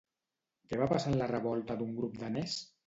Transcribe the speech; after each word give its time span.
Què 0.71 0.81
va 0.81 0.89
passar 0.95 1.13
en 1.13 1.21
la 1.21 1.31
revolta 1.35 1.81
d'un 1.83 1.97
grup 2.03 2.21
danès? 2.27 2.63